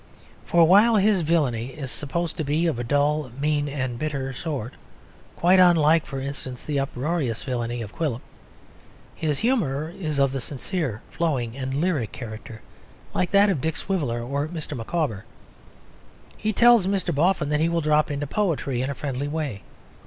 [0.47, 4.73] For while his villainy is supposed to be of a dull, mean, and bitter sort
[5.35, 8.19] (quite unlike, for instance, the uproarious villainy of Quilp),
[9.13, 12.63] his humour is of the sincere, flowing and lyric character,
[13.13, 14.75] like that of Dick Swiveller or Mr.
[14.75, 15.23] Micawber.
[16.35, 17.13] He tells Mr.
[17.13, 19.61] Boffin that he will drop into poetry in a friendly way.